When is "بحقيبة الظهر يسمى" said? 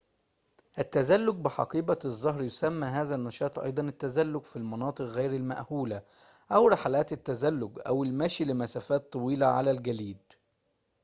1.35-2.87